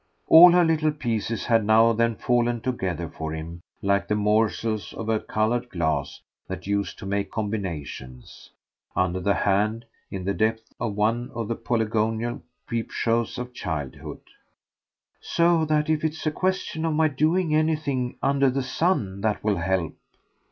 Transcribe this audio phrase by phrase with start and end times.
[0.27, 5.27] All her little pieces had now then fallen together for him like the morsels of
[5.27, 8.49] coloured glass that used to make combinations,
[8.95, 14.21] under the hand, in the depths of one of the polygonal peepshows of childhood.
[15.19, 19.57] "So that if it's a question of my doing anything under the sun that will
[19.57, 19.93] help